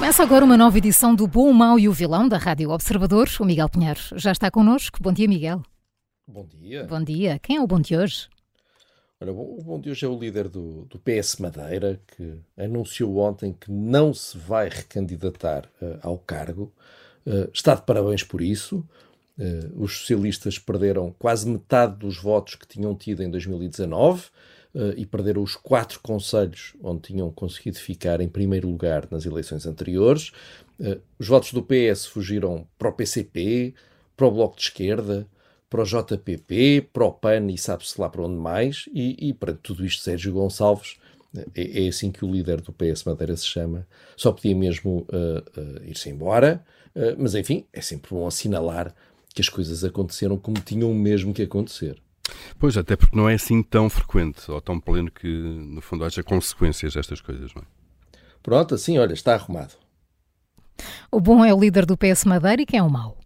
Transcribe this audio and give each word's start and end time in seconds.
Começa 0.00 0.22
agora 0.22 0.42
uma 0.42 0.56
nova 0.56 0.78
edição 0.78 1.14
do 1.14 1.26
Bom, 1.26 1.50
o 1.50 1.54
Mau 1.54 1.78
e 1.78 1.86
o 1.86 1.92
Vilão 1.92 2.26
da 2.26 2.38
Rádio 2.38 2.70
Observador. 2.70 3.28
O 3.38 3.44
Miguel 3.44 3.68
Pinheiro 3.68 4.00
já 4.16 4.32
está 4.32 4.50
connosco. 4.50 4.98
Bom 4.98 5.12
dia, 5.12 5.28
Miguel. 5.28 5.62
Bom 6.26 6.46
dia. 6.46 6.84
Bom 6.84 7.04
dia. 7.04 7.38
Quem 7.38 7.58
é 7.58 7.60
o 7.60 7.66
bom 7.66 7.78
de 7.78 7.94
hoje? 7.94 8.26
Olha, 9.20 9.30
o 9.30 9.62
bom 9.62 9.78
de 9.78 9.90
hoje 9.90 10.06
é 10.06 10.08
o 10.08 10.18
líder 10.18 10.48
do, 10.48 10.86
do 10.86 10.98
PS 10.98 11.36
Madeira, 11.36 12.00
que 12.16 12.40
anunciou 12.56 13.18
ontem 13.18 13.52
que 13.52 13.70
não 13.70 14.14
se 14.14 14.38
vai 14.38 14.70
recandidatar 14.70 15.66
uh, 15.82 15.98
ao 16.00 16.16
cargo. 16.16 16.72
Uh, 17.26 17.50
está 17.52 17.74
de 17.74 17.82
parabéns 17.82 18.24
por 18.24 18.40
isso. 18.40 18.78
Uh, 19.38 19.82
os 19.82 19.98
socialistas 19.98 20.58
perderam 20.58 21.14
quase 21.18 21.46
metade 21.46 21.96
dos 21.96 22.16
votos 22.16 22.54
que 22.54 22.66
tinham 22.66 22.94
tido 22.94 23.22
em 23.22 23.30
2019 23.30 24.30
uh, 24.74 24.92
e 24.96 25.06
perderam 25.06 25.42
os 25.42 25.56
quatro 25.56 26.00
conselhos 26.00 26.74
onde 26.82 27.02
tinham 27.02 27.30
conseguido 27.30 27.78
ficar 27.78 28.20
em 28.20 28.28
primeiro 28.28 28.68
lugar 28.68 29.06
nas 29.10 29.24
eleições 29.24 29.66
anteriores. 29.66 30.32
Uh, 30.78 31.00
os 31.18 31.28
votos 31.28 31.52
do 31.52 31.62
PS 31.62 32.06
fugiram 32.06 32.66
para 32.78 32.88
o 32.88 32.92
PCP, 32.92 33.74
para 34.16 34.26
o 34.26 34.30
Bloco 34.30 34.56
de 34.56 34.62
Esquerda, 34.62 35.26
para 35.68 35.82
o 35.82 35.84
JPP, 35.84 36.88
para 36.92 37.04
o 37.04 37.12
PAN 37.12 37.46
e 37.50 37.58
sabe-se 37.58 38.00
lá 38.00 38.08
para 38.08 38.22
onde 38.22 38.36
mais. 38.36 38.88
E, 38.92 39.28
e 39.28 39.32
perante 39.32 39.60
tudo 39.62 39.84
isto, 39.84 40.02
Sérgio 40.02 40.32
Gonçalves, 40.32 40.96
é, 41.54 41.84
é, 41.84 41.88
assim 41.88 42.10
que 42.10 42.24
o 42.24 42.30
líder 42.30 42.60
do 42.60 42.72
PS 42.72 43.04
Madeira 43.04 43.36
se 43.36 43.46
chama, 43.46 43.86
só 44.16 44.32
podia 44.32 44.54
mesmo 44.54 45.06
uh, 45.08 45.84
ir-se 45.84 46.10
embora. 46.10 46.64
mas 47.16 47.36
enfim, 47.36 47.64
é 47.72 47.80
sempre 47.80 48.10
bom 48.10 48.26
assinalar 48.26 48.92
que 49.32 49.40
as 49.40 49.48
coisas 49.48 49.84
aconteceram 49.84 50.36
como 50.36 50.60
tinham 50.60 50.92
mesmo 50.92 51.32
que 51.32 51.42
acontecer. 51.42 52.02
Pois, 52.58 52.76
até 52.76 52.96
porque 52.96 53.16
não 53.16 53.28
é 53.28 53.34
assim 53.34 53.62
tão 53.62 53.88
frequente 53.88 54.50
ou 54.50 54.60
tão 54.60 54.78
pleno 54.80 55.10
que, 55.10 55.26
no 55.26 55.80
fundo, 55.80 56.04
haja 56.04 56.22
consequências 56.22 56.94
destas 56.94 57.20
coisas, 57.20 57.52
não 57.54 57.62
é? 57.62 57.66
Pronto, 58.42 58.74
assim, 58.74 58.98
olha, 58.98 59.12
está 59.12 59.34
arrumado. 59.34 59.74
O 61.10 61.20
bom 61.20 61.44
é 61.44 61.52
o 61.52 61.60
líder 61.60 61.84
do 61.84 61.96
PS 61.96 62.24
Madeira 62.24 62.62
e 62.62 62.66
quem 62.66 62.78
é 62.78 62.82
o 62.82 62.90
mau? 62.90 63.18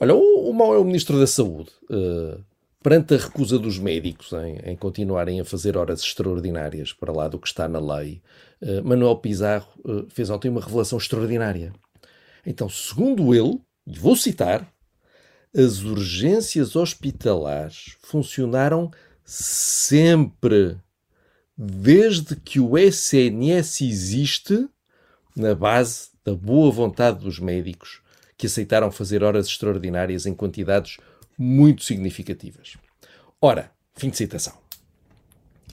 Olha, 0.00 0.14
o, 0.14 0.50
o 0.50 0.54
mau 0.54 0.74
é 0.74 0.78
o 0.78 0.84
Ministro 0.84 1.18
da 1.18 1.26
Saúde. 1.26 1.70
Uh, 1.90 2.42
perante 2.82 3.14
a 3.14 3.18
recusa 3.18 3.58
dos 3.58 3.78
médicos 3.78 4.32
em, 4.32 4.72
em, 4.72 4.76
continuarem 4.76 5.40
a 5.40 5.44
fazer 5.44 5.76
horas 5.76 6.00
extraordinárias 6.00 6.92
para 6.92 7.12
lá 7.12 7.28
do 7.28 7.38
que 7.38 7.46
está 7.46 7.68
na 7.68 7.78
lei, 7.78 8.22
uh, 8.62 8.82
Manuel 8.82 9.16
Pizarro 9.16 9.68
uh, 9.84 10.06
fez 10.08 10.30
ontem 10.30 10.48
uma 10.48 10.60
revelação 10.60 10.98
extraordinária. 10.98 11.72
Então, 12.44 12.68
segundo 12.68 13.34
ele, 13.34 13.60
e 13.86 13.98
vou 13.98 14.16
citar, 14.16 14.71
as 15.54 15.82
urgências 15.82 16.74
hospitalares 16.76 17.96
funcionaram 18.00 18.90
sempre, 19.24 20.78
desde 21.56 22.36
que 22.36 22.58
o 22.58 22.78
SNS 22.78 23.82
existe, 23.82 24.68
na 25.36 25.54
base 25.54 26.10
da 26.24 26.34
boa 26.34 26.70
vontade 26.70 27.20
dos 27.20 27.38
médicos 27.38 28.00
que 28.36 28.46
aceitaram 28.46 28.90
fazer 28.90 29.22
horas 29.22 29.46
extraordinárias 29.46 30.26
em 30.26 30.34
quantidades 30.34 30.98
muito 31.38 31.82
significativas. 31.84 32.76
Ora, 33.40 33.70
fim 33.94 34.10
de 34.10 34.16
citação. 34.16 34.54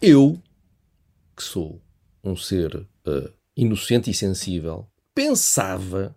Eu, 0.00 0.40
que 1.36 1.42
sou 1.42 1.80
um 2.22 2.36
ser 2.36 2.76
uh, 2.76 3.32
inocente 3.56 4.10
e 4.10 4.14
sensível, 4.14 4.86
pensava 5.14 6.16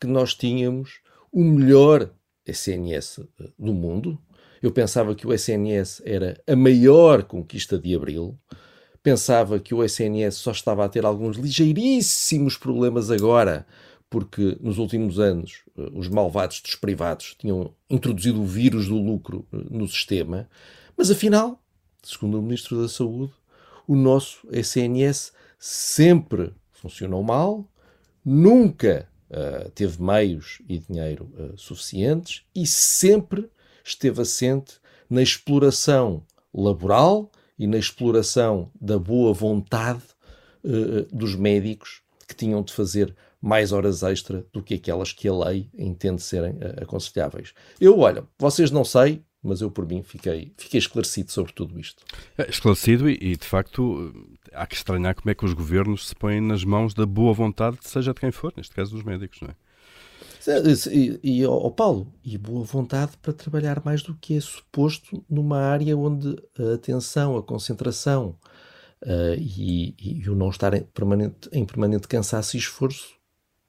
que 0.00 0.06
nós 0.06 0.34
tínhamos 0.34 1.00
o 1.32 1.42
melhor 1.42 2.10
SNS 2.46 3.20
eh, 3.40 3.50
do 3.58 3.72
mundo. 3.72 4.18
Eu 4.62 4.72
pensava 4.72 5.14
que 5.14 5.26
o 5.26 5.32
SNS 5.32 6.02
era 6.04 6.40
a 6.46 6.56
maior 6.56 7.24
conquista 7.24 7.78
de 7.78 7.94
Abril. 7.94 8.38
Pensava 9.02 9.60
que 9.60 9.74
o 9.74 9.84
SNS 9.84 10.36
só 10.36 10.52
estava 10.52 10.84
a 10.84 10.88
ter 10.88 11.04
alguns 11.04 11.36
ligeiríssimos 11.36 12.56
problemas 12.56 13.10
agora, 13.10 13.66
porque 14.08 14.56
nos 14.60 14.78
últimos 14.78 15.18
anos 15.18 15.62
eh, 15.76 15.90
os 15.92 16.08
malvados 16.08 16.60
dos 16.60 16.76
privados 16.76 17.34
tinham 17.38 17.74
introduzido 17.90 18.40
o 18.40 18.46
vírus 18.46 18.88
do 18.88 18.96
lucro 18.96 19.46
eh, 19.52 19.58
no 19.70 19.86
sistema. 19.86 20.48
Mas 20.96 21.10
afinal, 21.10 21.62
segundo 22.02 22.38
o 22.38 22.42
Ministro 22.42 22.80
da 22.80 22.88
Saúde, 22.88 23.32
o 23.86 23.94
nosso 23.94 24.46
SNS 24.50 25.32
sempre 25.58 26.52
funcionou 26.72 27.22
mal, 27.22 27.68
nunca 28.24 29.08
uh, 29.30 29.70
teve 29.70 30.02
meios 30.02 30.60
e 30.68 30.78
dinheiro 30.78 31.30
uh, 31.34 31.58
suficientes 31.58 32.42
e 32.54 32.66
sempre 32.66 33.50
esteve 33.84 34.22
assente 34.22 34.74
na 35.08 35.22
exploração 35.22 36.24
laboral 36.52 37.30
e 37.58 37.66
na 37.66 37.78
exploração 37.78 38.70
da 38.80 38.98
boa 38.98 39.32
vontade 39.32 40.02
uh, 40.64 41.14
dos 41.14 41.34
médicos 41.34 42.02
que 42.26 42.34
tinham 42.34 42.62
de 42.62 42.72
fazer 42.72 43.14
mais 43.40 43.72
horas 43.72 44.02
extra 44.02 44.46
do 44.52 44.62
que 44.62 44.74
aquelas 44.74 45.12
que 45.12 45.28
a 45.28 45.34
lei 45.34 45.68
entende 45.76 46.22
serem 46.22 46.56
aconselháveis. 46.80 47.52
Eu, 47.78 47.98
olha, 47.98 48.24
vocês 48.38 48.70
não 48.70 48.84
sei, 48.84 49.22
mas 49.44 49.60
eu 49.60 49.70
por 49.70 49.86
mim 49.86 50.02
fiquei, 50.02 50.52
fiquei 50.56 50.78
esclarecido 50.78 51.30
sobre 51.30 51.52
tudo 51.52 51.78
isto. 51.78 52.02
É, 52.38 52.48
esclarecido 52.48 53.08
e, 53.08 53.18
e, 53.20 53.36
de 53.36 53.44
facto 53.44 54.12
há 54.52 54.66
que 54.66 54.74
estranhar 54.74 55.14
como 55.14 55.30
é 55.30 55.34
que 55.34 55.44
os 55.44 55.52
governos 55.52 56.08
se 56.08 56.14
põem 56.14 56.40
nas 56.40 56.64
mãos 56.64 56.94
da 56.94 57.04
boa 57.04 57.34
vontade, 57.34 57.78
seja 57.82 58.14
de 58.14 58.20
quem 58.20 58.32
for, 58.32 58.52
neste 58.56 58.74
caso 58.74 58.92
dos 58.92 59.04
médicos, 59.04 59.40
não 59.42 59.50
é? 59.50 59.54
E, 60.92 61.20
e 61.22 61.46
oh 61.46 61.70
Paulo, 61.70 62.12
e 62.22 62.36
boa 62.36 62.64
vontade 62.64 63.12
para 63.22 63.32
trabalhar 63.32 63.82
mais 63.82 64.02
do 64.02 64.14
que 64.14 64.36
é 64.36 64.40
suposto 64.40 65.24
numa 65.28 65.58
área 65.58 65.96
onde 65.96 66.36
a 66.58 66.74
atenção, 66.74 67.36
a 67.36 67.42
concentração 67.42 68.36
uh, 69.02 69.34
e, 69.38 69.94
e, 69.98 70.28
o 70.28 70.34
não 70.34 70.50
estar 70.50 70.74
em 70.74 70.82
permanente, 70.82 71.48
em 71.50 71.64
permanente 71.64 72.06
cansaço 72.06 72.56
e 72.56 72.58
esforço 72.58 73.14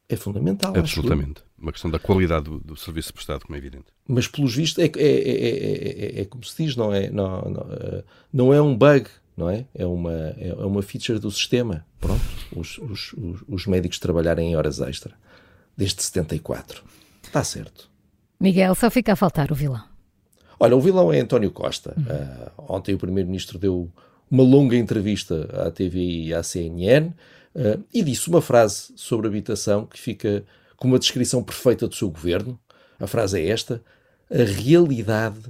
é 0.07 0.15
fundamental. 0.15 0.73
Absolutamente. 0.75 1.41
Uma 1.57 1.71
questão 1.71 1.89
da 1.89 1.97
qualidade 1.97 2.45
do, 2.45 2.59
do, 2.59 2.75
serviço 2.75 3.13
prestado, 3.13 3.43
como 3.43 3.55
é 3.55 3.57
evidente. 3.57 3.85
Mas, 4.07 4.27
pelos 4.27 4.55
vistos, 4.55 4.83
é, 4.83 4.87
é, 4.87 6.19
é, 6.19 6.21
é, 6.21 6.25
como 6.25 6.43
se 6.43 6.63
diz, 6.63 6.75
não 6.75 6.93
é, 6.93 7.09
não, 7.09 7.41
não, 7.41 8.03
não 8.31 8.53
é 8.53 8.61
um 8.61 8.75
bug, 8.75 9.07
não 9.35 9.49
é? 9.49 9.65
É 9.73 9.85
uma, 9.85 10.13
é 10.13 10.53
uma 10.65 10.81
feature 10.81 11.17
do 11.17 11.31
sistema. 11.31 11.85
Pronto, 11.99 12.21
os, 12.55 12.77
os, 12.77 13.13
os, 13.13 13.43
os 13.47 13.65
médicos 13.65 13.97
trabalharem 13.97 14.51
em 14.51 14.55
horas 14.55 14.79
extra, 14.79 15.15
desde 15.75 16.03
74. 16.03 16.83
Está 17.23 17.43
certo. 17.43 17.89
Miguel, 18.39 18.75
só 18.75 18.91
fica 18.91 19.13
a 19.13 19.15
faltar 19.15 19.51
o 19.51 19.55
vilão. 19.55 19.83
Olha, 20.59 20.75
o 20.75 20.81
vilão 20.81 21.11
é 21.11 21.19
António 21.19 21.51
Costa. 21.51 21.93
Uhum. 21.97 22.03
Uh, 22.03 22.75
ontem 22.75 22.93
o 22.93 22.97
Primeiro-Ministro 22.97 23.57
deu 23.57 23.91
uma 24.29 24.43
longa 24.43 24.75
entrevista 24.75 25.49
à 25.65 25.71
TV 25.71 25.99
e 25.99 26.33
à 26.33 26.43
CNN 26.43 27.11
uh, 27.55 27.83
e 27.93 28.03
disse 28.03 28.29
uma 28.29 28.41
frase 28.41 28.93
sobre 28.95 29.27
habitação 29.27 29.85
que 29.85 29.99
fica 29.99 30.45
com 30.75 30.87
uma 30.87 30.99
descrição 30.99 31.43
perfeita 31.43 31.87
do 31.87 31.95
seu 31.95 32.09
governo. 32.09 32.59
A 32.99 33.07
frase 33.07 33.39
é 33.39 33.47
esta: 33.49 33.83
a 34.29 34.43
realidade 34.43 35.41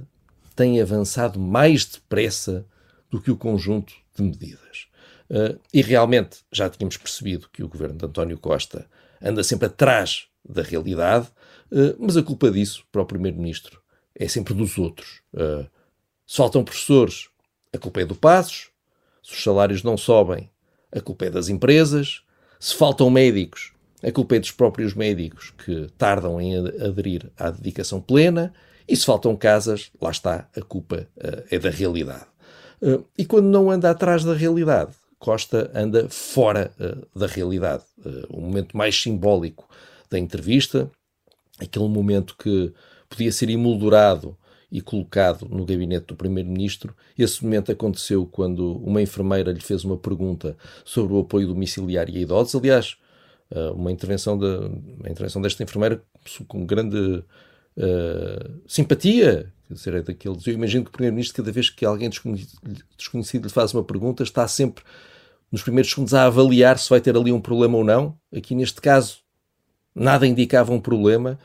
tem 0.54 0.80
avançado 0.80 1.38
mais 1.38 1.84
depressa 1.84 2.66
do 3.10 3.20
que 3.20 3.30
o 3.30 3.36
conjunto 3.36 3.92
de 4.14 4.22
medidas. 4.22 4.86
Uh, 5.28 5.58
e 5.74 5.82
realmente 5.82 6.38
já 6.52 6.70
tínhamos 6.70 6.96
percebido 6.96 7.48
que 7.52 7.62
o 7.62 7.68
governo 7.68 7.98
de 7.98 8.06
António 8.06 8.38
Costa 8.38 8.88
anda 9.20 9.42
sempre 9.42 9.66
atrás 9.66 10.28
da 10.48 10.62
realidade, 10.62 11.26
uh, 11.72 11.96
mas 11.98 12.16
a 12.16 12.22
culpa 12.22 12.50
disso, 12.50 12.84
para 12.92 13.02
o 13.02 13.06
Primeiro-Ministro, 13.06 13.82
é 14.14 14.28
sempre 14.28 14.54
dos 14.54 14.78
outros. 14.78 15.20
Uh, 15.34 15.68
faltam 16.26 16.64
professores, 16.64 17.28
a 17.72 17.78
culpa 17.78 18.00
é 18.00 18.04
do 18.04 18.14
Passos. 18.14 18.70
Se 19.22 19.34
os 19.34 19.42
salários 19.42 19.82
não 19.82 19.96
sobem, 19.96 20.48
a 20.92 21.00
culpa 21.00 21.26
é 21.26 21.30
das 21.30 21.48
empresas. 21.48 22.22
Se 22.58 22.74
faltam 22.74 23.10
médicos, 23.10 23.72
a 24.02 24.10
culpa 24.10 24.36
é 24.36 24.38
dos 24.38 24.50
próprios 24.50 24.94
médicos 24.94 25.52
que 25.64 25.88
tardam 25.98 26.40
em 26.40 26.56
aderir 26.56 27.30
à 27.38 27.50
dedicação 27.50 28.00
plena. 28.00 28.52
E 28.88 28.94
se 28.94 29.04
faltam 29.04 29.34
casas, 29.36 29.90
lá 30.00 30.10
está, 30.10 30.48
a 30.56 30.60
culpa 30.62 31.08
uh, 31.16 31.44
é 31.50 31.58
da 31.58 31.70
realidade. 31.70 32.26
Uh, 32.80 33.04
e 33.18 33.24
quando 33.24 33.46
não 33.46 33.70
anda 33.70 33.90
atrás 33.90 34.22
da 34.22 34.32
realidade, 34.32 34.92
Costa 35.18 35.70
anda 35.74 36.08
fora 36.08 36.70
uh, 36.78 37.18
da 37.18 37.26
realidade. 37.26 37.82
o 38.28 38.40
momento 38.40 38.76
mais 38.76 38.94
simbólico 39.00 39.68
da 40.08 40.18
entrevista, 40.18 40.88
aquele 41.58 41.88
momento 41.88 42.36
que 42.38 42.72
podia 43.08 43.32
ser 43.32 43.50
emoldurado 43.50 44.36
e 44.76 44.82
colocado 44.82 45.48
no 45.48 45.64
gabinete 45.64 46.08
do 46.08 46.14
Primeiro-Ministro. 46.14 46.94
Esse 47.18 47.42
momento 47.42 47.72
aconteceu 47.72 48.26
quando 48.26 48.76
uma 48.76 49.00
enfermeira 49.00 49.50
lhe 49.50 49.62
fez 49.62 49.84
uma 49.84 49.96
pergunta 49.96 50.54
sobre 50.84 51.14
o 51.14 51.20
apoio 51.20 51.48
domiciliário 51.48 52.14
a 52.14 52.18
idosos. 52.18 52.54
Aliás, 52.54 52.98
uh, 53.50 53.72
uma, 53.72 53.90
intervenção 53.90 54.38
de, 54.38 54.44
uma 54.44 55.08
intervenção 55.08 55.40
desta 55.40 55.62
enfermeira 55.62 56.02
com 56.46 56.66
grande 56.66 57.24
uh, 57.78 58.60
simpatia. 58.68 59.50
Quer 59.66 59.74
dizer, 59.74 59.94
é 59.94 60.02
daqueles, 60.02 60.46
eu 60.46 60.52
imagino 60.52 60.84
que 60.84 60.90
o 60.90 60.92
Primeiro-Ministro, 60.92 61.42
cada 61.42 61.50
vez 61.50 61.70
que 61.70 61.86
alguém 61.86 62.10
desconhecido, 62.98 63.44
lhe 63.44 63.50
faz 63.50 63.72
uma 63.72 63.82
pergunta, 63.82 64.22
está 64.22 64.46
sempre 64.46 64.84
nos 65.50 65.62
primeiros 65.62 65.90
segundos 65.90 66.12
a 66.12 66.26
avaliar 66.26 66.78
se 66.78 66.90
vai 66.90 67.00
ter 67.00 67.16
ali 67.16 67.32
um 67.32 67.40
problema 67.40 67.78
ou 67.78 67.82
não. 67.82 68.14
Aqui 68.30 68.54
neste 68.54 68.78
caso, 68.78 69.20
nada 69.94 70.26
indicava 70.26 70.70
um 70.70 70.80
problema, 70.80 71.38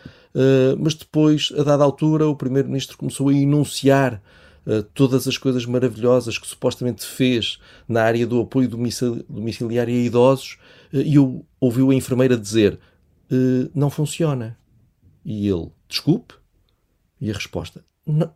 mas 0.80 0.94
depois, 0.94 1.52
a 1.58 1.64
dada 1.64 1.84
altura, 1.84 2.28
o 2.28 2.36
Primeiro-Ministro 2.36 2.98
começou 2.98 3.30
a 3.30 3.34
enunciar 3.34 4.22
uh, 4.66 4.84
todas 4.94 5.28
as 5.28 5.38
coisas 5.38 5.66
maravilhosas 5.66 6.38
que 6.38 6.48
supostamente 6.48 7.06
fez 7.06 7.60
na 7.88 8.04
área 8.04 8.26
do 8.26 8.42
apoio 8.42 8.68
domiciliário 8.68 9.94
a 9.94 9.98
idosos 9.98 10.58
uh, 10.94 10.98
e 10.98 11.16
ouviu 11.60 11.92
a 11.92 11.96
enfermeira 11.96 12.38
dizer 12.38 12.80
não 13.74 13.90
funciona. 13.90 14.58
E 15.24 15.48
ele, 15.48 15.72
desculpe? 15.88 16.34
E 17.22 17.32
a 17.32 17.34
resposta, 17.34 17.82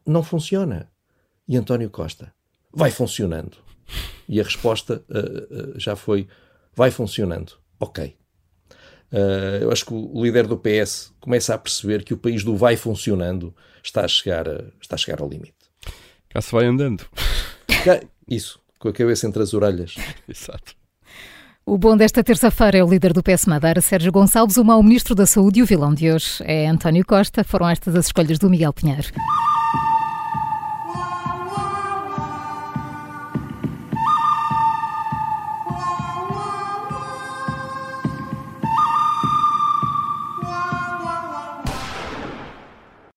não 0.06 0.24
funciona. 0.24 0.90
E 1.46 1.58
António 1.58 1.90
Costa, 1.90 2.34
vai 2.72 2.92
funcionando. 2.92 3.58
E 4.30 4.40
a 4.40 4.44
resposta 4.44 5.04
já 5.76 5.98
foi, 5.98 6.30
vai 6.74 6.92
funcionando. 6.92 7.58
Ok. 7.78 8.16
Uh, 9.16 9.62
eu 9.62 9.72
acho 9.72 9.86
que 9.86 9.94
o 9.94 10.22
líder 10.22 10.46
do 10.46 10.58
PS 10.58 11.14
começa 11.22 11.56
a 11.56 11.58
perceber 11.58 12.04
que 12.04 12.14
o 12.14 12.18
país 12.18 12.44
do 12.44 12.58
vai 12.58 12.76
funcionando 12.76 13.56
está 13.82 14.04
a 14.04 14.08
chegar, 14.10 14.46
a, 14.50 14.66
está 14.82 14.96
a 14.96 14.98
chegar 14.98 15.22
ao 15.22 15.30
limite. 15.30 15.56
Cá 16.28 16.42
se 16.42 16.52
vai 16.52 16.66
andando. 16.66 17.06
Isso, 18.28 18.60
com 18.78 18.90
a 18.90 18.94
cabeça 18.94 19.26
entre 19.26 19.42
as 19.42 19.54
orelhas. 19.54 19.96
Exato. 20.28 20.76
O 21.66 21.78
bom 21.78 21.96
desta 21.96 22.24
terça-feira 22.24 22.80
é 22.80 22.84
o 22.84 22.90
líder 22.90 23.14
do 23.14 23.24
PS 23.24 23.46
Madeira, 23.46 23.80
Sérgio 23.80 24.12
Gonçalves, 24.12 24.58
o 24.58 24.66
mau 24.66 24.84
ministro 24.84 25.16
da 25.16 25.26
Saúde 25.26 25.62
e 25.62 25.64
o 25.64 25.66
vilão 25.66 25.94
de 25.94 26.12
hoje 26.12 26.38
é 26.42 26.68
António 26.68 27.06
Costa. 27.06 27.44
Foram 27.44 27.70
estas 27.70 27.96
as 27.96 28.08
escolhas 28.08 28.38
do 28.38 28.50
Miguel 28.50 28.74
Pinheiro. 28.74 29.08